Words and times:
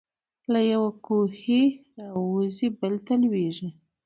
له 0.51 0.59
یوه 0.71 0.89
کوهي 1.05 1.63
را 1.97 2.07
وزي 2.33 2.67
بل 2.79 2.93
ته 3.05 3.13
لوېږي. 3.23 3.69